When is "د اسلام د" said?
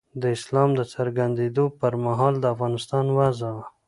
0.21-0.81